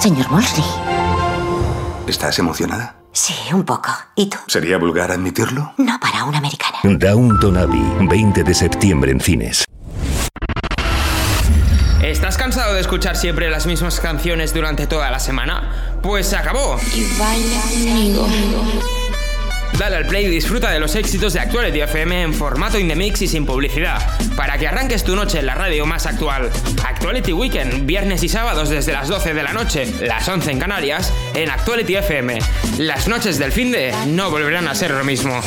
[0.00, 0.91] Señor Mosley.
[2.06, 2.96] ¿Estás emocionada?
[3.12, 3.90] Sí, un poco.
[4.16, 4.38] ¿Y tú?
[4.48, 5.72] ¿Sería vulgar admitirlo?
[5.78, 6.78] No para una americana.
[6.82, 9.64] Downton Abbey, 20 de septiembre en cines.
[12.02, 15.98] ¿Estás cansado de escuchar siempre las mismas canciones durante toda la semana?
[16.02, 16.76] Pues se acabó.
[16.92, 18.26] Y baila conmigo.
[19.82, 22.94] Dale al play y disfruta de los éxitos de Actuality FM en formato in the
[22.94, 23.98] mix y sin publicidad,
[24.36, 26.52] para que arranques tu noche en la radio más actual.
[26.86, 31.12] Actuality Weekend, viernes y sábados desde las 12 de la noche, las 11 en Canarias,
[31.34, 32.38] en Actuality FM.
[32.78, 35.40] Las noches del fin de no volverán a ser lo mismo.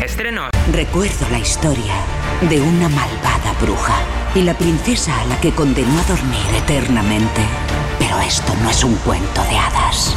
[0.00, 0.50] Estreno.
[0.72, 1.94] Recuerdo la historia
[2.48, 3.96] de una malvada bruja
[4.36, 7.40] y la princesa a la que condenó a dormir eternamente.
[7.98, 10.16] Pero esto no es un cuento de hadas.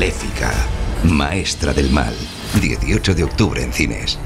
[0.00, 0.50] Maléfica,
[1.02, 2.16] maestra del mal.
[2.58, 4.18] 18 de octubre en cines.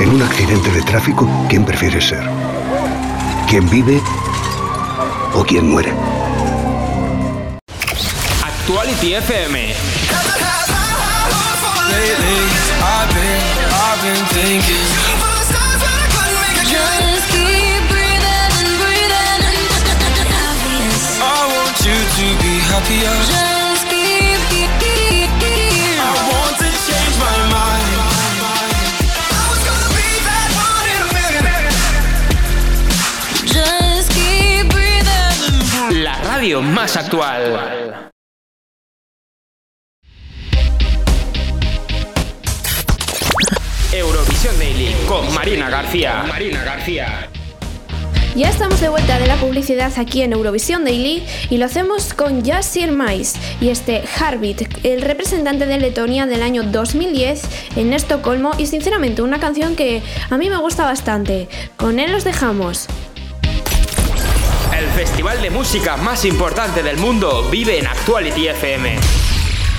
[0.00, 2.26] En un accidente de tráfico, ¿quién prefieres ser?
[3.50, 4.00] ¿Quién vive
[5.34, 5.92] o quién muere?
[8.42, 9.74] Actuality FM.
[22.74, 23.14] Happier.
[23.30, 25.98] Just keep, keep, keep, keep.
[26.02, 27.88] I want to change my mind.
[29.30, 31.46] I was gonna be that one in a million.
[33.54, 36.02] Just keep breathing.
[36.02, 37.40] La radio más actual.
[43.92, 46.24] Eurovisión Daily con Marina García.
[46.26, 47.33] Marina García.
[48.34, 52.44] Ya estamos de vuelta de la publicidad aquí en Eurovisión Daily y lo hacemos con
[52.44, 57.42] Jasir Mais y este Harbit, el representante de Letonia del año 2010
[57.76, 61.48] en Estocolmo y sinceramente una canción que a mí me gusta bastante.
[61.76, 62.88] Con él los dejamos.
[64.76, 68.96] El festival de música más importante del mundo vive en Actuality FM.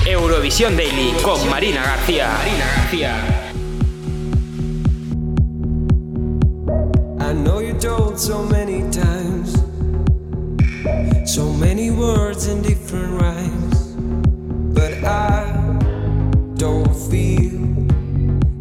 [0.06, 2.30] Eurovisión Daily con Marina García.
[2.38, 3.52] Marina García.
[7.20, 9.54] I know you told so many times,
[11.26, 13.96] so many words in different rhymes,
[14.74, 15.52] but I
[16.56, 17.60] don't feel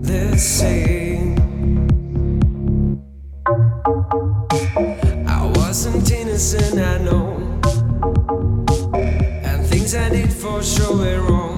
[0.01, 1.37] the same.
[5.29, 7.37] I wasn't innocent, I know,
[9.45, 11.53] and things I did for sure were wrong.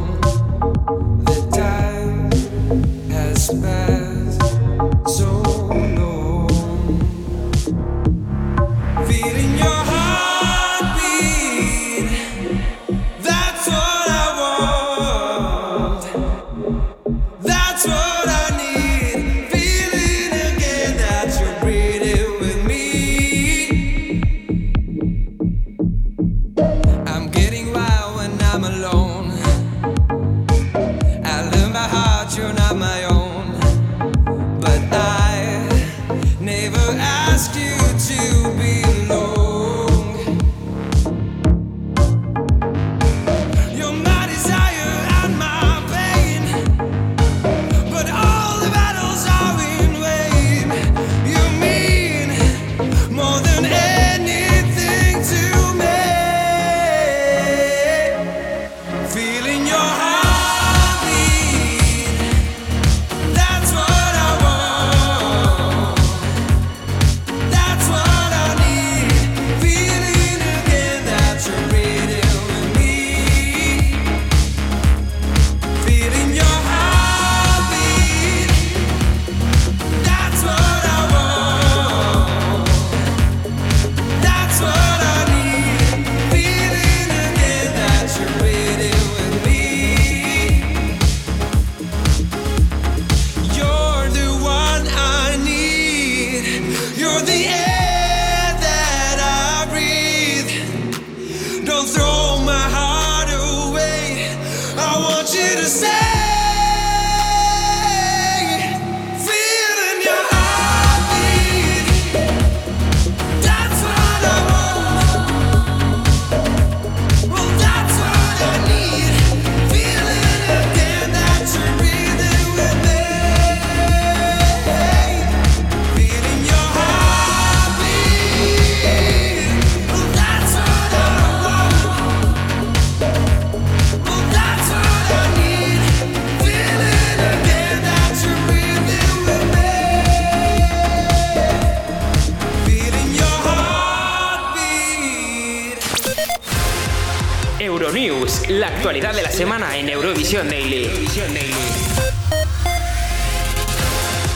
[148.87, 150.89] Actualidad de la semana en Eurovisión Daily.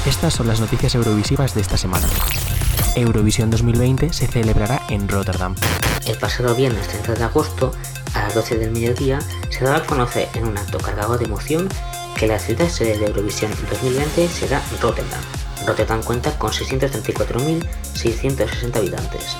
[0.05, 2.09] Estas son las noticias eurovisivas de esta semana.
[2.97, 5.55] Eurovisión 2020 se celebrará en Rotterdam.
[6.05, 7.71] El pasado viernes 30 de agosto,
[8.13, 9.21] a las 12 del mediodía,
[9.51, 11.69] se daba a conocer en un acto cargado de emoción
[12.17, 15.21] que la ciudad sede de Eurovisión 2020 será Rotterdam.
[15.65, 19.37] Rotterdam cuenta con 634.660 habitantes.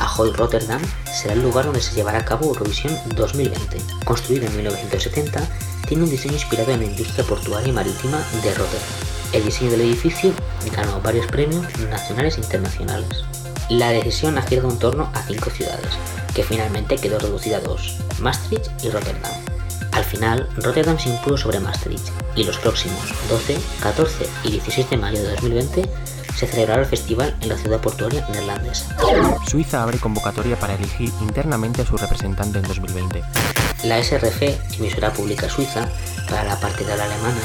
[0.00, 0.80] Ahoy Rotterdam
[1.12, 3.78] será el lugar donde se llevará a cabo Eurovisión 2020.
[4.04, 5.40] Construido en 1970,
[5.86, 8.88] tiene un diseño inspirado en la industria portuaria y marítima de Rotterdam.
[9.32, 10.32] El diseño del edificio
[10.74, 13.24] ganó varios premios nacionales e internacionales.
[13.68, 15.90] La decisión ha girado en torno a cinco ciudades,
[16.34, 19.43] que finalmente quedó reducida a dos, Maastricht y Rotterdam.
[19.94, 24.96] Al final, Rotterdam se impuso sobre Maastricht y los próximos 12, 14 y 16 de
[24.96, 25.88] mayo de 2020
[26.36, 28.96] se celebrará el festival en la ciudad portuaria neerlandesa.
[29.48, 33.22] Suiza abre convocatoria para elegir internamente a su representante en 2020.
[33.84, 34.42] La SRF,
[34.78, 35.86] emisora pública suiza,
[36.28, 37.40] para la la alemana,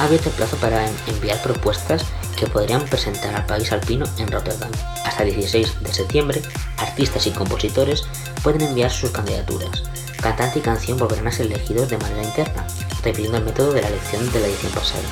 [0.00, 2.02] ha abierto el plazo para en- enviar propuestas
[2.36, 4.70] que podrían presentar al país alpino en Rotterdam.
[5.04, 6.42] Hasta el 16 de septiembre,
[6.78, 8.04] artistas y compositores
[8.42, 9.82] pueden enviar sus candidaturas.
[10.22, 12.64] Cantante y canción volverán a ser elegidos de manera interna,
[13.02, 15.02] repitiendo el método de la elección de la edición pasada.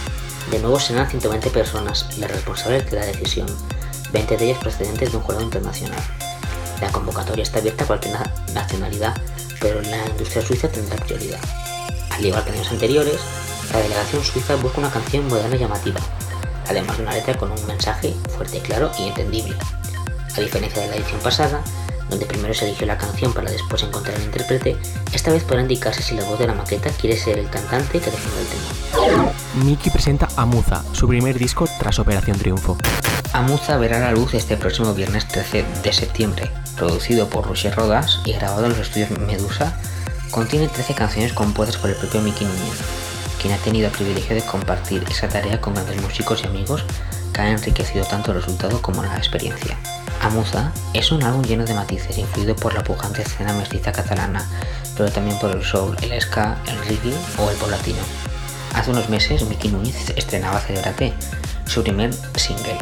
[0.51, 3.47] De nuevo serán 120 personas las responsables de la decisión,
[4.13, 6.01] 20 de ellas procedentes de un jurado internacional.
[6.81, 9.15] La convocatoria está abierta a cualquier na- nacionalidad,
[9.61, 11.41] pero la industria suiza tendrá prioridad.
[12.11, 13.19] Al igual que años anteriores,
[13.73, 16.01] la delegación suiza busca una canción moderna y llamativa,
[16.69, 19.57] además de una letra con un mensaje fuerte, claro y entendible.
[20.37, 21.61] A diferencia de la edición pasada,
[22.11, 24.77] donde primero se eligió la canción para después encontrar el intérprete,
[25.13, 28.11] esta vez podrá indicarse si la voz de la maqueta quiere ser el cantante que
[28.11, 29.33] defienda el tema.
[29.65, 32.77] Miki presenta a Muza, su primer disco tras Operación Triunfo.
[33.33, 36.51] Amuza verá la luz este próximo viernes 13 de septiembre.
[36.77, 39.79] Producido por Roger Rodas y grabado en los estudios Medusa,
[40.31, 42.81] contiene 13 canciones compuestas por el propio Miki Núñez,
[43.41, 46.85] quien ha tenido el privilegio de compartir esa tarea con grandes músicos y amigos
[47.33, 49.79] que han enriquecido tanto el resultado como la experiencia.
[50.21, 54.47] Amuza es un álbum lleno de matices, influido por la pujante escena mestiza catalana,
[54.95, 57.99] pero también por el soul, el ska, el reggae o el pop latino.
[58.75, 61.15] Hace unos meses Miki Núñez estrenaba Celebrate,
[61.67, 62.77] su primer single,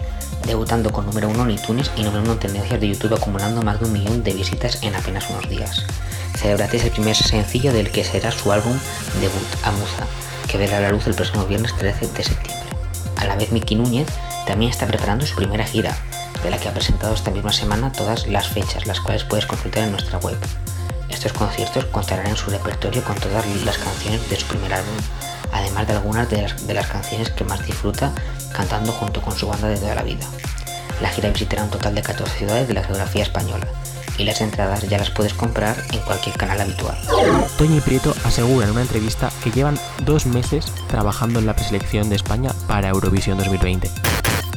[0.47, 3.79] debutando con número 1 en iTunes y número 1 en tendencias de YouTube acumulando más
[3.79, 5.85] de un millón de visitas en apenas unos días.
[6.37, 8.77] Celebrate es el primer sencillo del que será su álbum
[9.21, 10.07] debut, Amuza,
[10.49, 12.69] que verá la luz el próximo viernes 13 de septiembre.
[13.17, 14.09] A la vez Miki Núñez
[14.45, 15.97] también está preparando su primera gira,
[16.43, 19.85] de la que ha presentado esta misma semana todas las fechas, las cuales puedes consultar
[19.85, 20.37] en nuestra web.
[21.09, 24.97] Estos conciertos contarán en su repertorio con todas las canciones de su primer álbum,
[25.53, 26.43] además de algunas de
[26.75, 28.13] las, canciones que más disfruta
[28.53, 30.27] cantando junto con su banda de toda la vida.
[31.01, 33.67] La gira visitará un total de 14 ciudades de la geografía española
[34.19, 36.99] y las entradas ya las puedes comprar en cualquier canal habitual.
[37.57, 42.17] Toñi Prieto asegura en una entrevista que llevan dos meses trabajando en la preselección de
[42.17, 43.89] España para Eurovisión 2020.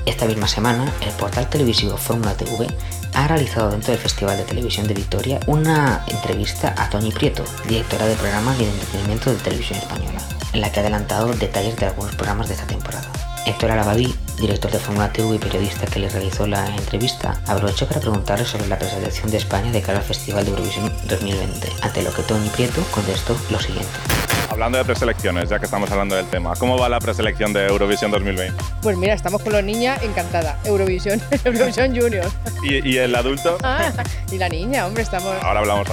[0.05, 2.67] Esta misma semana, el portal televisivo Fórmula TV
[3.13, 8.07] ha realizado dentro del Festival de Televisión de Victoria una entrevista a Toñi Prieto, directora
[8.07, 10.19] de programas y de entretenimiento de Televisión Española,
[10.53, 13.07] en la que ha adelantado detalles de algunos programas de esta temporada.
[13.45, 18.01] Héctor Arabadí, director de Fórmula TV y periodista que le realizó la entrevista, aprovechó para
[18.01, 22.13] preguntarle sobre la preselección de España de cara al Festival de Eurovisión 2020, ante lo
[22.13, 24.30] que Toñi Prieto contestó lo siguiente.
[24.51, 28.11] Hablando de preselecciones, ya que estamos hablando del tema, ¿cómo va la preselección de Eurovisión
[28.11, 28.61] 2020?
[28.81, 30.59] Pues mira, estamos con la niña encantada.
[30.65, 32.29] Eurovisión, Eurovisión Junior.
[32.61, 33.57] ¿Y, y el adulto?
[33.63, 33.91] Ah,
[34.29, 35.33] y la niña, hombre, estamos.
[35.41, 35.87] Ahora hablamos.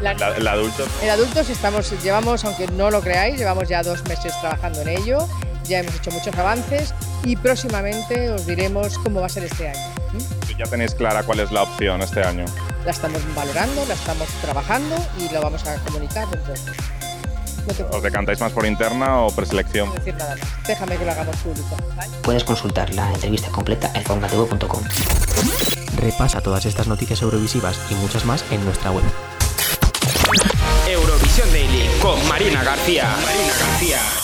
[0.00, 0.86] La- La- el adulto.
[1.02, 5.28] En adultos estamos, llevamos, aunque no lo creáis, llevamos ya dos meses trabajando en ello.
[5.64, 6.94] Ya hemos hecho muchos avances
[7.24, 9.80] y próximamente os diremos cómo va a ser este año.
[10.12, 10.56] ¿m?
[10.56, 12.44] Ya tenéis clara cuál es la opción este año.
[12.84, 16.52] La estamos valorando, la estamos trabajando y lo vamos a comunicar dentro
[17.90, 19.92] ¿Os decantáis más por interna o preselección?
[19.94, 20.66] decir nada más.
[20.66, 21.76] Déjame que lo hagamos público.
[21.96, 22.10] ¿vale?
[22.22, 24.82] Puedes consultar la entrevista completa en formulatevo.com.
[25.96, 29.04] Repasa todas estas noticias eurovisivas y muchas más en nuestra web.
[30.88, 33.14] Eurovisión Daily con Marina García.
[33.24, 34.23] Marina García.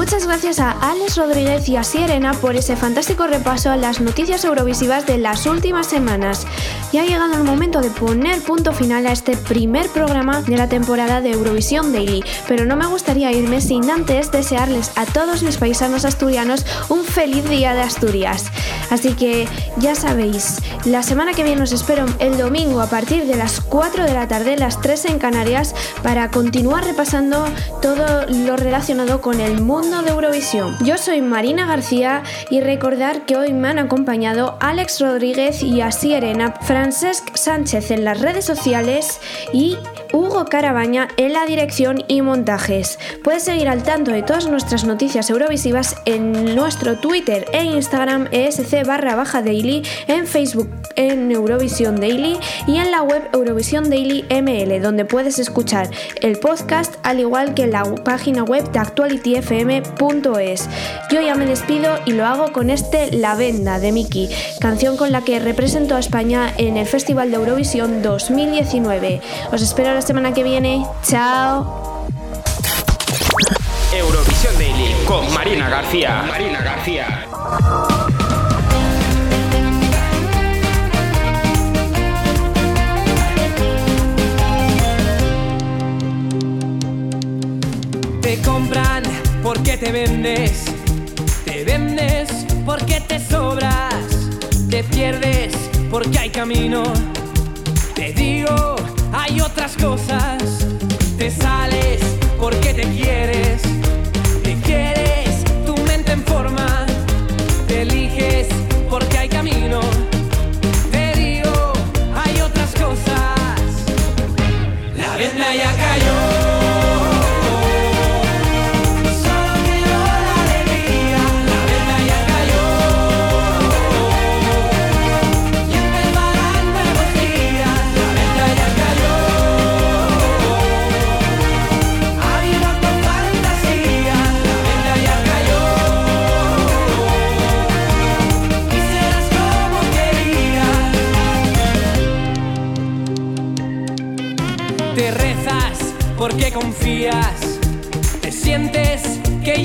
[0.00, 4.42] Muchas gracias a Alex Rodríguez y a Sierena por ese fantástico repaso a las noticias
[4.46, 6.46] eurovisivas de las últimas semanas.
[6.90, 10.70] Y ha llegado el momento de poner punto final a este primer programa de la
[10.70, 15.58] temporada de Eurovisión Daily, pero no me gustaría irme sin antes desearles a todos mis
[15.58, 18.46] paisanos asturianos un feliz día de Asturias.
[18.88, 19.46] Así que
[19.76, 24.04] ya sabéis, la semana que viene os espero el domingo a partir de las 4
[24.04, 27.44] de la tarde, las 3 en Canarias, para continuar repasando
[27.82, 30.76] todo lo relacionado con el mundo de Eurovisión.
[30.84, 36.22] Yo soy Marina García y recordar que hoy me han acompañado Alex Rodríguez y Asier
[36.22, 39.20] Ena, Francesc Sánchez en las redes sociales
[39.52, 39.76] y
[40.12, 43.00] Hugo Carabaña en la dirección y montajes.
[43.24, 48.86] Puedes seguir al tanto de todas nuestras noticias eurovisivas en nuestro Twitter e Instagram esc
[48.86, 54.80] barra baja daily, en Facebook en Eurovisión Daily y en la web Eurovisión Daily ML,
[54.80, 58.78] donde puedes escuchar el podcast al igual que en la página web de
[61.10, 64.28] Yo ya me despido y lo hago con este La Venda de Miki,
[64.60, 69.20] canción con la que representó a España en el Festival de Eurovisión 2019.
[69.52, 70.86] Os espero la semana que viene.
[71.02, 72.06] Chao.
[73.92, 76.22] Eurovisión Daily con Marina García.
[76.28, 77.26] Marina García.
[88.22, 89.09] Te compran
[89.42, 90.64] porque te vendes,
[91.44, 92.28] te vendes
[92.64, 93.94] porque te sobras,
[94.68, 95.54] te pierdes
[95.90, 96.82] porque hay camino.
[97.94, 98.76] Te digo,
[99.12, 100.42] hay otras cosas,
[101.18, 102.00] te sales
[102.38, 103.62] porque te quieres,
[104.42, 105.09] te quieres,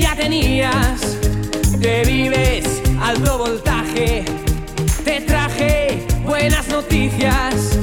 [0.00, 1.00] ya tenías,
[1.80, 4.24] te vives alto voltaje,
[5.04, 7.75] te traje buenas noticias,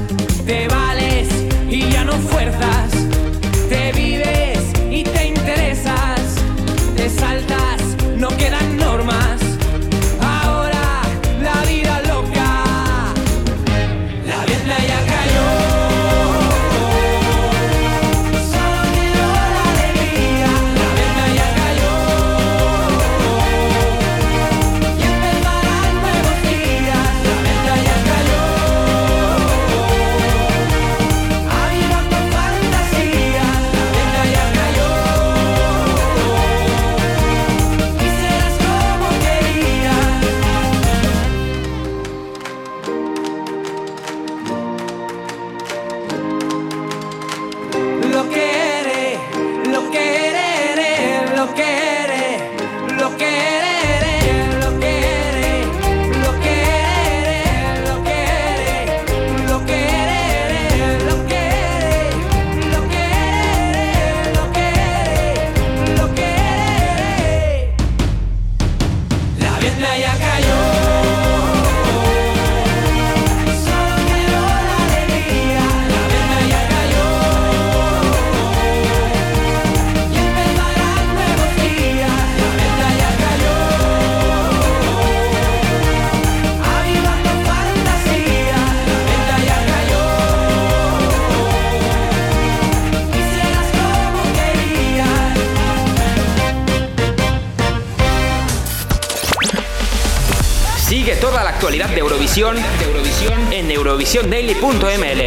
[104.13, 105.21] eurovisiondaily.ml.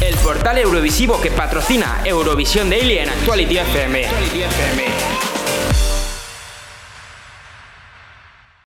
[0.00, 4.06] El portal eurovisivo que patrocina Eurovisión Daily en Actuality FM.